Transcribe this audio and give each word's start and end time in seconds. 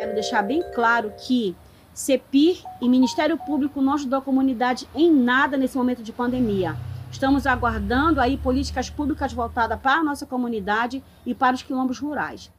Quero 0.00 0.14
deixar 0.14 0.40
bem 0.40 0.62
claro 0.74 1.12
que 1.14 1.54
CEPIR 1.92 2.56
e 2.80 2.88
Ministério 2.88 3.36
Público 3.36 3.82
não 3.82 3.92
ajudou 3.92 4.18
a 4.18 4.22
comunidade 4.22 4.88
em 4.94 5.12
nada 5.12 5.58
nesse 5.58 5.76
momento 5.76 6.02
de 6.02 6.10
pandemia. 6.10 6.74
Estamos 7.12 7.46
aguardando 7.46 8.18
aí 8.18 8.38
políticas 8.38 8.88
públicas 8.88 9.30
voltadas 9.34 9.78
para 9.78 10.00
a 10.00 10.02
nossa 10.02 10.24
comunidade 10.24 11.04
e 11.26 11.34
para 11.34 11.54
os 11.54 11.62
quilombos 11.62 11.98
rurais. 11.98 12.50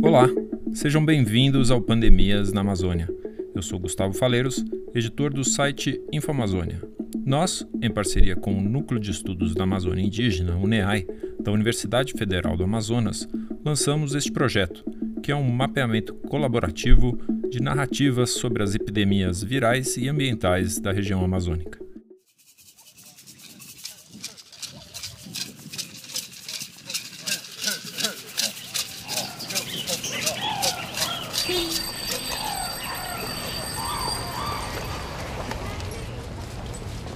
Olá, 0.00 0.28
sejam 0.72 1.04
bem-vindos 1.04 1.72
ao 1.72 1.80
Pandemias 1.80 2.52
na 2.52 2.60
Amazônia. 2.60 3.08
Eu 3.52 3.62
sou 3.62 3.80
Gustavo 3.80 4.12
Faleiros, 4.12 4.64
editor 4.94 5.32
do 5.32 5.42
site 5.42 6.00
Infoamazônia. 6.12 6.80
Nós, 7.24 7.66
em 7.80 7.90
parceria 7.90 8.34
com 8.34 8.52
o 8.52 8.60
Núcleo 8.60 9.00
de 9.00 9.10
Estudos 9.10 9.54
da 9.54 9.62
Amazônia 9.62 10.04
Indígena, 10.04 10.56
UNEAI, 10.56 11.06
da 11.40 11.52
Universidade 11.52 12.12
Federal 12.12 12.56
do 12.56 12.64
Amazonas, 12.64 13.28
lançamos 13.64 14.14
este 14.14 14.32
projeto, 14.32 14.84
que 15.22 15.30
é 15.30 15.36
um 15.36 15.48
mapeamento 15.50 16.14
colaborativo 16.14 17.18
de 17.48 17.60
narrativas 17.60 18.30
sobre 18.30 18.62
as 18.62 18.74
epidemias 18.74 19.42
virais 19.42 19.96
e 19.96 20.08
ambientais 20.08 20.80
da 20.80 20.90
região 20.90 21.24
amazônica. 21.24 21.81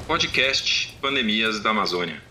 Podcast 0.06 0.96
Pandemias 1.00 1.60
da 1.60 1.70
Amazônia. 1.70 2.22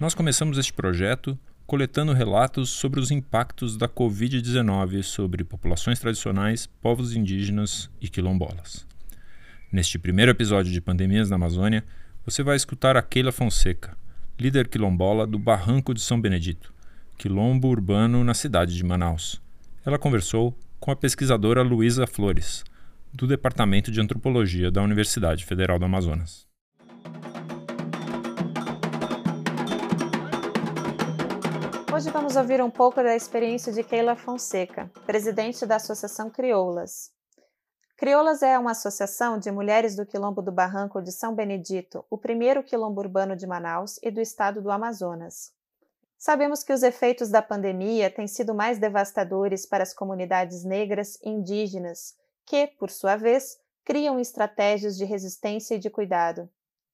Nós 0.00 0.14
começamos 0.14 0.56
este 0.56 0.72
projeto 0.72 1.38
coletando 1.66 2.14
relatos 2.14 2.70
sobre 2.70 3.00
os 3.00 3.10
impactos 3.10 3.76
da 3.76 3.86
Covid-19 3.86 5.02
sobre 5.02 5.44
populações 5.44 6.00
tradicionais, 6.00 6.66
povos 6.66 7.14
indígenas 7.14 7.90
e 8.00 8.08
quilombolas. 8.08 8.86
Neste 9.70 9.98
primeiro 9.98 10.30
episódio 10.30 10.72
de 10.72 10.80
Pandemias 10.80 11.28
na 11.28 11.36
Amazônia, 11.36 11.84
você 12.24 12.42
vai 12.42 12.56
escutar 12.56 12.96
a 12.96 13.02
Keila 13.02 13.30
Fonseca, 13.30 13.94
líder 14.38 14.68
quilombola 14.68 15.26
do 15.26 15.38
Barranco 15.38 15.92
de 15.92 16.00
São 16.00 16.18
Benedito, 16.18 16.72
quilombo 17.18 17.68
urbano 17.68 18.24
na 18.24 18.32
cidade 18.32 18.74
de 18.74 18.82
Manaus. 18.82 19.38
Ela 19.84 19.98
conversou 19.98 20.56
com 20.80 20.90
a 20.90 20.96
pesquisadora 20.96 21.62
Luísa 21.62 22.06
Flores, 22.06 22.64
do 23.12 23.26
Departamento 23.26 23.92
de 23.92 24.00
Antropologia 24.00 24.70
da 24.70 24.82
Universidade 24.82 25.44
Federal 25.44 25.78
do 25.78 25.84
Amazonas. 25.84 26.48
Hoje 31.94 32.08
vamos 32.10 32.34
ouvir 32.34 32.62
um 32.62 32.70
pouco 32.70 33.02
da 33.02 33.14
experiência 33.14 33.70
de 33.74 33.84
Keila 33.84 34.16
Fonseca, 34.16 34.90
presidente 35.04 35.66
da 35.66 35.76
Associação 35.76 36.30
Crioulas. 36.30 37.10
Crioulas 37.98 38.42
é 38.42 38.58
uma 38.58 38.70
associação 38.70 39.38
de 39.38 39.52
mulheres 39.52 39.94
do 39.94 40.06
Quilombo 40.06 40.40
do 40.40 40.50
Barranco 40.50 41.02
de 41.02 41.12
São 41.12 41.34
Benedito, 41.34 42.02
o 42.08 42.16
primeiro 42.16 42.62
quilombo 42.62 43.02
urbano 43.02 43.36
de 43.36 43.46
Manaus 43.46 43.98
e 44.02 44.10
do 44.10 44.22
estado 44.22 44.62
do 44.62 44.70
Amazonas. 44.70 45.52
Sabemos 46.20 46.62
que 46.62 46.70
os 46.70 46.82
efeitos 46.82 47.30
da 47.30 47.40
pandemia 47.40 48.10
têm 48.10 48.26
sido 48.26 48.54
mais 48.54 48.78
devastadores 48.78 49.64
para 49.64 49.82
as 49.82 49.94
comunidades 49.94 50.62
negras 50.62 51.18
e 51.24 51.30
indígenas, 51.30 52.14
que, 52.44 52.66
por 52.66 52.90
sua 52.90 53.16
vez, 53.16 53.56
criam 53.86 54.20
estratégias 54.20 54.98
de 54.98 55.06
resistência 55.06 55.76
e 55.76 55.78
de 55.78 55.88
cuidado. 55.88 56.46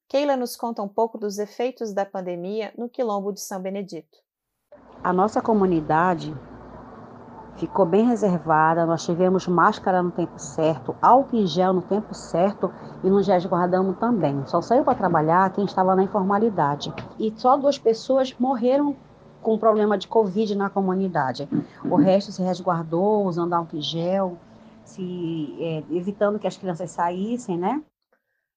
Keila 0.06 0.36
nos 0.36 0.54
conta 0.54 0.80
um 0.80 0.86
pouco 0.86 1.18
dos 1.18 1.38
efeitos 1.38 1.92
da 1.92 2.06
pandemia 2.06 2.72
no 2.78 2.88
Quilombo 2.88 3.32
de 3.32 3.40
São 3.40 3.60
Benedito. 3.60 4.16
A 5.02 5.12
nossa 5.12 5.42
comunidade 5.42 6.32
ficou 7.56 7.84
bem 7.84 8.06
reservada, 8.06 8.86
nós 8.86 9.04
tivemos 9.04 9.48
máscara 9.48 10.04
no 10.04 10.12
tempo 10.12 10.38
certo, 10.38 10.94
álcool 11.02 11.38
em 11.38 11.48
gel 11.48 11.72
no 11.72 11.82
tempo 11.82 12.14
certo 12.14 12.72
e 13.02 13.10
nos 13.10 13.26
resguardamos 13.26 13.98
também. 13.98 14.46
Só 14.46 14.62
saiu 14.62 14.84
para 14.84 14.94
trabalhar 14.94 15.52
quem 15.52 15.64
estava 15.64 15.96
na 15.96 16.04
informalidade. 16.04 16.94
E 17.18 17.34
só 17.36 17.56
duas 17.56 17.76
pessoas 17.76 18.32
morreram 18.38 18.94
com 19.46 19.56
problema 19.56 19.96
de 19.96 20.08
Covid 20.08 20.56
na 20.56 20.68
comunidade. 20.68 21.48
O 21.88 21.94
resto 21.94 22.32
se 22.32 22.42
resguardou 22.42 23.24
usando 23.24 23.52
álcool 23.52 23.76
em 23.76 23.80
gel, 23.80 24.36
se, 24.84 25.56
é, 25.60 25.84
evitando 25.96 26.40
que 26.40 26.48
as 26.48 26.56
crianças 26.56 26.90
saíssem, 26.90 27.56
né? 27.56 27.80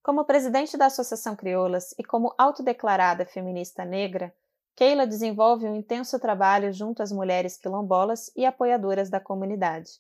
Como 0.02 0.26
presidente 0.26 0.76
da 0.76 0.88
Associação 0.88 1.36
Crioulas 1.36 1.94
e 2.00 2.04
como 2.04 2.34
autodeclarada 2.40 3.24
feminista 3.24 3.86
negra, 3.86 4.34
Keila 4.76 5.06
desenvolve 5.06 5.68
um 5.68 5.76
intenso 5.76 6.20
trabalho 6.20 6.74
junto 6.74 7.04
às 7.04 7.12
mulheres 7.12 7.56
quilombolas 7.56 8.32
e 8.36 8.44
apoiadoras 8.44 9.12
da 9.12 9.20
comunidade. 9.20 9.92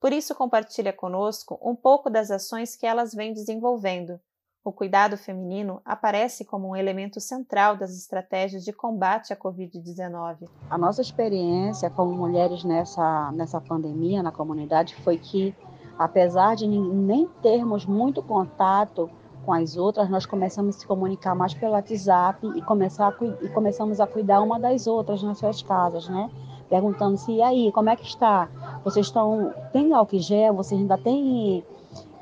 Por 0.00 0.14
isso, 0.14 0.34
compartilha 0.34 0.94
conosco 0.94 1.60
um 1.62 1.76
pouco 1.76 2.08
das 2.08 2.30
ações 2.30 2.74
que 2.74 2.86
elas 2.86 3.12
vêm 3.12 3.34
desenvolvendo. 3.34 4.18
O 4.64 4.70
cuidado 4.70 5.16
feminino 5.16 5.82
aparece 5.84 6.44
como 6.44 6.68
um 6.68 6.76
elemento 6.76 7.20
central 7.20 7.76
das 7.76 7.98
estratégias 7.98 8.62
de 8.62 8.72
combate 8.72 9.32
à 9.32 9.36
Covid-19. 9.36 10.48
A 10.70 10.78
nossa 10.78 11.02
experiência 11.02 11.90
como 11.90 12.12
mulheres 12.12 12.62
nessa, 12.62 13.32
nessa 13.32 13.60
pandemia 13.60 14.22
na 14.22 14.30
comunidade 14.30 14.94
foi 15.02 15.18
que, 15.18 15.52
apesar 15.98 16.54
de 16.54 16.68
nem 16.68 17.26
termos 17.42 17.84
muito 17.84 18.22
contato 18.22 19.10
com 19.44 19.52
as 19.52 19.76
outras, 19.76 20.08
nós 20.08 20.26
começamos 20.26 20.76
a 20.76 20.78
se 20.78 20.86
comunicar 20.86 21.34
mais 21.34 21.52
pelo 21.52 21.72
WhatsApp 21.72 22.46
e, 22.56 22.62
começar 22.62 23.08
a, 23.08 23.44
e 23.44 23.48
começamos 23.48 23.98
a 23.98 24.06
cuidar 24.06 24.40
uma 24.42 24.60
das 24.60 24.86
outras 24.86 25.24
nas 25.24 25.38
suas 25.38 25.60
casas, 25.60 26.08
né? 26.08 26.30
Perguntando 26.70 27.16
se, 27.16 27.32
e 27.32 27.42
aí, 27.42 27.72
como 27.72 27.90
é 27.90 27.96
que 27.96 28.06
está? 28.06 28.48
Vocês 28.84 29.06
estão, 29.06 29.52
tem 29.72 29.92
álcool 29.92 30.20
gel? 30.20 30.54
Vocês 30.54 30.80
ainda 30.80 30.96
têm 30.96 31.64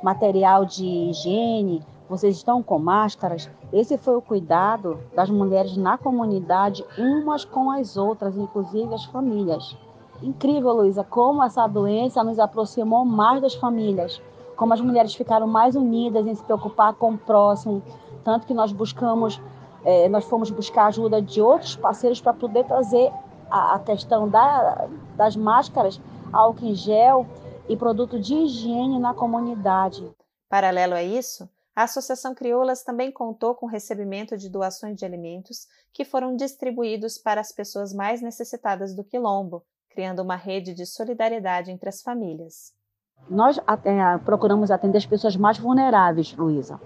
material 0.02 0.64
de 0.64 0.86
higiene? 0.86 1.84
Vocês 2.10 2.36
estão 2.36 2.62
com 2.62 2.78
máscaras? 2.78 3.48
Esse 3.72 3.96
foi 3.96 4.16
o 4.16 4.22
cuidado 4.22 4.98
das 5.14 5.30
mulheres 5.30 5.76
na 5.78 5.96
comunidade, 5.96 6.84
umas 6.98 7.46
com 7.46 7.70
as 7.70 7.96
outras, 7.96 8.36
inclusive 8.36 8.92
as 8.92 9.06
famílias. 9.06 9.74
Incrível, 10.22 10.74
Luísa, 10.74 11.02
como 11.02 11.42
essa 11.42 11.66
doença 11.66 12.22
nos 12.22 12.38
aproximou 12.38 13.04
mais 13.06 13.40
das 13.40 13.54
famílias 13.54 14.20
como 14.60 14.74
as 14.74 14.80
mulheres 14.82 15.14
ficaram 15.14 15.46
mais 15.46 15.74
unidas 15.74 16.26
em 16.26 16.34
se 16.34 16.44
preocupar 16.44 16.92
com 16.92 17.12
o 17.12 17.18
próximo, 17.18 17.82
tanto 18.22 18.46
que 18.46 18.52
nós 18.52 18.70
buscamos, 18.70 19.40
é, 19.82 20.06
nós 20.10 20.26
fomos 20.26 20.50
buscar 20.50 20.84
ajuda 20.84 21.22
de 21.22 21.40
outros 21.40 21.76
parceiros 21.76 22.20
para 22.20 22.34
poder 22.34 22.66
trazer 22.66 23.10
a, 23.50 23.76
a 23.76 23.78
questão 23.78 24.28
da, 24.28 24.86
das 25.16 25.34
máscaras, 25.34 25.98
álcool 26.30 26.66
em 26.66 26.74
gel 26.74 27.26
e 27.70 27.74
produto 27.74 28.20
de 28.20 28.34
higiene 28.34 28.98
na 28.98 29.14
comunidade. 29.14 30.06
Paralelo 30.50 30.92
a 30.92 31.02
isso, 31.02 31.48
a 31.80 31.84
Associação 31.84 32.34
Crioulas 32.34 32.82
também 32.82 33.10
contou 33.10 33.54
com 33.54 33.64
o 33.64 33.68
recebimento 33.68 34.36
de 34.36 34.50
doações 34.50 34.98
de 34.98 35.04
alimentos 35.06 35.66
que 35.94 36.04
foram 36.04 36.36
distribuídos 36.36 37.16
para 37.16 37.40
as 37.40 37.52
pessoas 37.52 37.94
mais 37.94 38.20
necessitadas 38.20 38.94
do 38.94 39.02
Quilombo, 39.02 39.62
criando 39.88 40.20
uma 40.20 40.36
rede 40.36 40.74
de 40.74 40.84
solidariedade 40.84 41.70
entre 41.70 41.88
as 41.88 42.02
famílias. 42.02 42.74
Nós 43.30 43.58
é, 43.58 44.18
procuramos 44.26 44.70
atender 44.70 44.98
as 44.98 45.06
pessoas 45.06 45.36
mais 45.36 45.56
vulneráveis, 45.56 46.36
Luísa. 46.36 46.78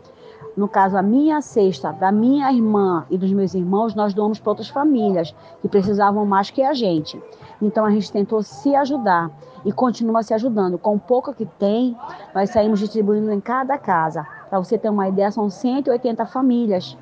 No 0.57 0.69
caso, 0.69 0.97
a 0.97 1.03
minha 1.03 1.41
cesta, 1.41 1.91
da 1.91 2.13
minha 2.13 2.53
irmã 2.53 3.05
e 3.11 3.19
dos 3.19 3.33
meus 3.33 3.53
irmãos, 3.53 3.97
nós 3.97 4.15
doamos 4.15 4.39
para 4.39 4.51
outras 4.51 4.69
famílias 4.69 5.35
que 5.61 5.69
precisavam 5.69 6.25
mais 6.25 6.51
que 6.51 6.63
a 6.63 6.73
gente. 6.73 7.21
Então 7.61 7.85
a 7.85 7.91
gente 7.91 8.13
tentou 8.13 8.43
se 8.45 8.77
ajudar 8.77 9.33
e 9.65 9.73
continua 9.73 10.23
se 10.23 10.35
ajudando. 10.35 10.79
Com 10.79 10.95
o 10.95 11.01
pouco 11.01 11.35
que 11.35 11.47
tem, 11.47 11.97
nós 12.35 12.51
saímos 12.51 12.79
distribuindo 12.79 13.33
em 13.33 13.41
cada 13.41 13.77
casa. 13.79 14.27
Para 14.55 14.63
você 14.63 14.79
ter 14.79 14.89
uma 14.89 15.09
ideia, 15.09 15.33
são 15.33 15.51
180 15.51 16.25
famílias 16.27 16.97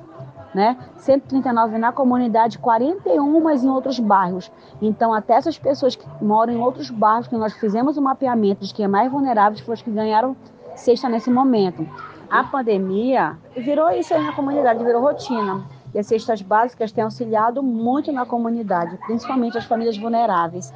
né? 0.55 0.75
139 0.97 1.77
na 1.77 1.91
comunidade, 1.91 2.57
41 2.57 3.51
em 3.51 3.69
outros 3.69 3.99
bairros. 3.99 4.51
Então, 4.81 5.13
até 5.13 5.33
essas 5.33 5.57
pessoas 5.57 5.95
que 5.95 6.03
moram 6.19 6.51
em 6.51 6.59
outros 6.59 6.89
bairros, 6.89 7.27
que 7.27 7.35
nós 7.35 7.53
fizemos 7.53 7.95
o 7.95 7.99
um 7.99 8.03
mapeamento 8.05 8.65
de 8.65 8.73
quem 8.73 8.85
é 8.85 8.87
mais 8.87 9.11
vulneráveis, 9.11 9.61
foram 9.61 9.73
as 9.73 9.83
que 9.83 9.91
ganharam 9.91 10.35
cesta 10.75 11.07
nesse 11.07 11.29
momento. 11.29 11.87
A 12.27 12.43
pandemia 12.43 13.37
virou 13.55 13.91
isso 13.91 14.15
aí 14.15 14.23
na 14.23 14.33
comunidade, 14.33 14.83
virou 14.83 15.03
rotina. 15.03 15.63
E 15.93 15.99
as 15.99 16.07
cestas 16.07 16.41
básicas 16.41 16.91
têm 16.91 17.03
auxiliado 17.03 17.61
muito 17.61 18.11
na 18.11 18.25
comunidade, 18.25 18.97
principalmente 19.05 19.59
as 19.59 19.65
famílias 19.65 19.95
vulneráveis. 19.95 20.73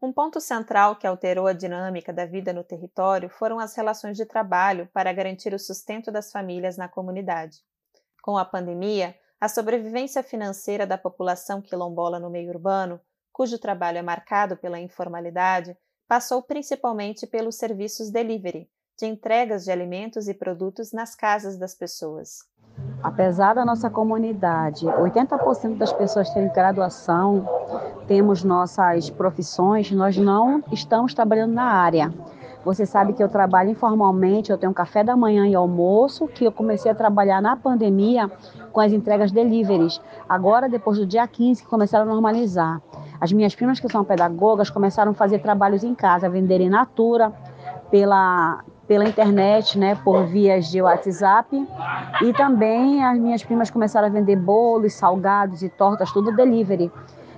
Um 0.00 0.12
ponto 0.12 0.40
central 0.40 0.96
que 0.96 1.06
alterou 1.06 1.46
a 1.46 1.54
dinâmica 1.54 2.12
da 2.12 2.26
vida 2.26 2.52
no 2.52 2.62
território 2.62 3.30
foram 3.30 3.58
as 3.58 3.74
relações 3.74 4.16
de 4.16 4.26
trabalho 4.26 4.88
para 4.92 5.12
garantir 5.12 5.54
o 5.54 5.58
sustento 5.58 6.12
das 6.12 6.30
famílias 6.30 6.76
na 6.76 6.86
comunidade. 6.86 7.62
Com 8.22 8.36
a 8.36 8.44
pandemia, 8.44 9.16
a 9.40 9.48
sobrevivência 9.48 10.22
financeira 10.22 10.86
da 10.86 10.98
população 10.98 11.62
quilombola 11.62 12.18
no 12.18 12.28
meio 12.28 12.50
urbano, 12.50 13.00
cujo 13.32 13.58
trabalho 13.58 13.98
é 13.98 14.02
marcado 14.02 14.56
pela 14.56 14.78
informalidade, 14.78 15.76
passou 16.06 16.42
principalmente 16.42 17.26
pelos 17.26 17.56
serviços 17.56 18.10
delivery, 18.10 18.70
de 18.98 19.06
entregas 19.06 19.64
de 19.64 19.70
alimentos 19.70 20.28
e 20.28 20.34
produtos 20.34 20.92
nas 20.92 21.14
casas 21.14 21.58
das 21.58 21.74
pessoas. 21.74 22.40
Apesar 23.02 23.54
da 23.54 23.64
nossa 23.64 23.88
comunidade, 23.88 24.86
80% 24.86 25.76
das 25.76 25.92
pessoas 25.92 26.28
terem 26.30 26.52
graduação, 26.52 27.46
temos 28.06 28.42
nossas 28.42 29.10
profissões, 29.10 29.90
nós 29.92 30.16
não 30.16 30.62
estamos 30.72 31.14
trabalhando 31.14 31.52
na 31.52 31.64
área. 31.64 32.12
Você 32.64 32.84
sabe 32.84 33.12
que 33.12 33.22
eu 33.22 33.28
trabalho 33.28 33.70
informalmente, 33.70 34.50
eu 34.50 34.58
tenho 34.58 34.74
café 34.74 35.04
da 35.04 35.16
manhã 35.16 35.46
e 35.46 35.54
almoço, 35.54 36.26
que 36.26 36.44
eu 36.44 36.50
comecei 36.50 36.90
a 36.90 36.94
trabalhar 36.96 37.40
na 37.40 37.56
pandemia 37.56 38.28
com 38.72 38.80
as 38.80 38.92
entregas 38.92 39.30
deliveries. 39.30 40.00
Agora, 40.28 40.68
depois 40.68 40.98
do 40.98 41.06
dia 41.06 41.28
15, 41.28 41.62
que 41.62 41.68
começaram 41.68 42.10
a 42.10 42.12
normalizar. 42.12 42.82
As 43.20 43.32
minhas 43.32 43.54
primas, 43.54 43.78
que 43.78 43.88
são 43.88 44.04
pedagogas, 44.04 44.68
começaram 44.68 45.12
a 45.12 45.14
fazer 45.14 45.38
trabalhos 45.38 45.84
em 45.84 45.94
casa, 45.94 46.28
venderem 46.28 46.68
natura 46.68 47.32
pela, 47.88 48.64
pela 48.86 49.04
internet, 49.04 49.78
né, 49.78 49.94
por 50.04 50.24
vias 50.26 50.70
de 50.70 50.80
WhatsApp. 50.80 51.56
E 52.22 52.32
também 52.32 53.04
as 53.04 53.18
minhas 53.18 53.44
primas 53.44 53.70
começaram 53.70 54.06
a 54.06 54.10
vender 54.10 54.36
bolos, 54.36 54.94
salgados 54.94 55.62
e 55.62 55.68
tortas, 55.68 56.12
tudo 56.12 56.34
delivery. 56.34 56.90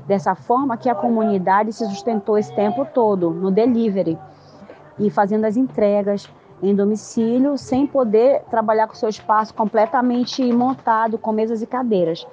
Dessa 0.07 0.35
forma 0.35 0.77
que 0.77 0.89
a 0.89 0.95
comunidade 0.95 1.73
se 1.73 1.85
sustentou 1.87 2.39
esse 2.39 2.55
tempo 2.55 2.87
todo 2.87 3.31
no 3.31 3.51
delivery 3.51 4.19
e 4.99 5.11
fazendo 5.11 5.45
as 5.45 5.57
entregas 5.57 6.29
em 6.63 6.75
domicílio, 6.75 7.57
sem 7.57 7.87
poder 7.87 8.43
trabalhar 8.51 8.89
com 8.89 8.95
seu 8.95 9.09
espaço 9.09 9.55
completamente 9.55 10.43
montado 10.53 11.19
com 11.19 11.31
mesas 11.31 11.63
e 11.63 11.67
cadeiras. 11.67 12.27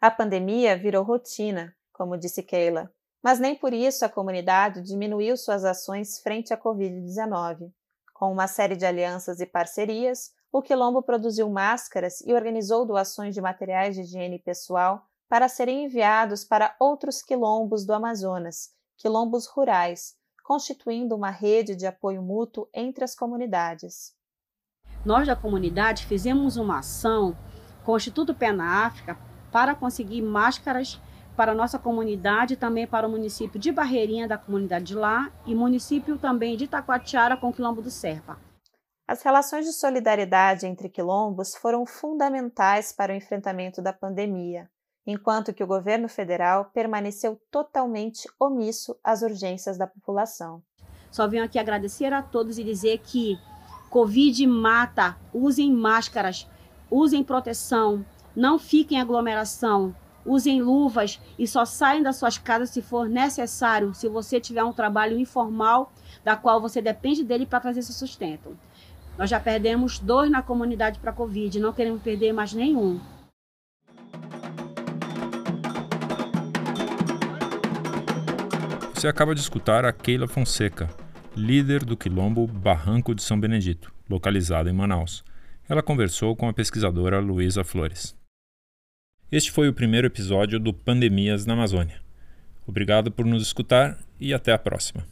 A 0.00 0.10
pandemia 0.10 0.76
virou 0.76 1.04
rotina, 1.04 1.72
como 1.92 2.16
disse 2.16 2.42
Keila, 2.42 2.90
mas 3.22 3.38
nem 3.38 3.54
por 3.54 3.72
isso 3.72 4.04
a 4.04 4.08
comunidade 4.08 4.82
diminuiu 4.82 5.36
suas 5.36 5.64
ações 5.64 6.18
frente 6.18 6.52
à 6.52 6.58
Covid-19. 6.58 7.70
Com 8.12 8.32
uma 8.32 8.46
série 8.46 8.76
de 8.76 8.86
alianças 8.86 9.40
e 9.40 9.46
parcerias, 9.46 10.32
o 10.52 10.60
Quilombo 10.60 11.02
produziu 11.02 11.48
máscaras 11.48 12.20
e 12.20 12.32
organizou 12.34 12.84
doações 12.84 13.34
de 13.34 13.40
materiais 13.40 13.94
de 13.94 14.02
higiene 14.02 14.38
pessoal 14.38 15.06
para 15.28 15.48
serem 15.48 15.84
enviados 15.84 16.44
para 16.44 16.76
outros 16.78 17.22
quilombos 17.22 17.86
do 17.86 17.94
Amazonas, 17.94 18.70
quilombos 18.98 19.46
rurais, 19.46 20.14
constituindo 20.44 21.16
uma 21.16 21.30
rede 21.30 21.74
de 21.74 21.86
apoio 21.86 22.22
mútuo 22.22 22.68
entre 22.74 23.02
as 23.02 23.14
comunidades. 23.14 24.12
Nós 25.04 25.26
da 25.26 25.34
comunidade 25.34 26.04
fizemos 26.06 26.56
uma 26.56 26.80
ação 26.80 27.36
com 27.84 27.92
o 27.92 27.96
Instituto 27.96 28.34
Pé 28.34 28.52
na 28.52 28.84
África 28.84 29.18
para 29.50 29.74
conseguir 29.74 30.22
máscaras 30.22 31.00
para 31.36 31.52
a 31.52 31.54
nossa 31.54 31.78
comunidade 31.78 32.56
também 32.56 32.86
para 32.86 33.06
o 33.06 33.10
município 33.10 33.58
de 33.58 33.72
Barreirinha, 33.72 34.28
da 34.28 34.38
comunidade 34.38 34.84
de 34.84 34.94
lá, 34.94 35.30
e 35.46 35.54
município 35.54 36.18
também 36.18 36.56
de 36.56 36.64
Itacoatiara 36.64 37.36
com 37.36 37.48
o 37.48 37.52
Quilombo 37.52 37.80
do 37.80 37.90
Serpa. 37.90 38.38
As 39.06 39.22
relações 39.22 39.64
de 39.64 39.72
solidariedade 39.72 40.66
entre 40.66 40.88
quilombos 40.88 41.54
foram 41.54 41.84
fundamentais 41.84 42.92
para 42.92 43.12
o 43.12 43.16
enfrentamento 43.16 43.82
da 43.82 43.92
pandemia, 43.92 44.70
enquanto 45.06 45.52
que 45.52 45.64
o 45.64 45.66
governo 45.66 46.08
federal 46.08 46.66
permaneceu 46.72 47.40
totalmente 47.50 48.28
omisso 48.38 48.96
às 49.02 49.22
urgências 49.22 49.76
da 49.76 49.86
população. 49.86 50.62
Só 51.10 51.26
venho 51.28 51.44
aqui 51.44 51.58
agradecer 51.58 52.12
a 52.12 52.22
todos 52.22 52.58
e 52.58 52.64
dizer 52.64 52.98
que 52.98 53.38
Covid 53.90 54.46
mata, 54.46 55.18
usem 55.34 55.70
máscaras, 55.70 56.48
usem 56.90 57.22
proteção, 57.22 58.04
não 58.34 58.58
fiquem 58.58 58.96
em 58.96 59.00
aglomeração, 59.00 59.94
usem 60.24 60.62
luvas 60.62 61.20
e 61.38 61.46
só 61.46 61.64
saem 61.64 62.02
das 62.02 62.16
suas 62.16 62.38
casas 62.38 62.70
se 62.70 62.80
for 62.80 63.08
necessário, 63.08 63.94
se 63.94 64.08
você 64.08 64.40
tiver 64.40 64.64
um 64.64 64.72
trabalho 64.72 65.18
informal, 65.18 65.92
da 66.24 66.36
qual 66.36 66.60
você 66.60 66.80
depende 66.80 67.24
dele 67.24 67.46
para 67.46 67.60
trazer 67.60 67.82
seu 67.82 67.94
sustento. 67.94 68.56
Nós 69.18 69.28
já 69.28 69.38
perdemos 69.38 69.98
dois 69.98 70.30
na 70.30 70.42
comunidade 70.42 70.98
para 70.98 71.10
a 71.10 71.14
Covid, 71.14 71.60
não 71.60 71.72
queremos 71.72 72.02
perder 72.02 72.32
mais 72.32 72.52
nenhum. 72.52 73.00
Você 78.94 79.08
acaba 79.08 79.34
de 79.34 79.40
escutar 79.40 79.84
a 79.84 79.92
Keila 79.92 80.28
Fonseca, 80.28 80.88
líder 81.36 81.84
do 81.84 81.96
quilombo 81.96 82.46
Barranco 82.46 83.14
de 83.14 83.22
São 83.22 83.38
Benedito, 83.38 83.92
localizado 84.08 84.68
em 84.68 84.72
Manaus. 84.72 85.24
Ela 85.68 85.82
conversou 85.82 86.36
com 86.36 86.48
a 86.48 86.52
pesquisadora 86.52 87.18
Luísa 87.18 87.64
Flores. 87.64 88.21
Este 89.32 89.50
foi 89.50 89.66
o 89.66 89.72
primeiro 89.72 90.06
episódio 90.06 90.60
do 90.60 90.74
Pandemias 90.74 91.46
na 91.46 91.54
Amazônia. 91.54 92.02
Obrigado 92.66 93.10
por 93.10 93.24
nos 93.24 93.42
escutar 93.42 93.98
e 94.20 94.34
até 94.34 94.52
a 94.52 94.58
próxima. 94.58 95.08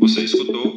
Você 0.00 0.22
escutou 0.22 0.67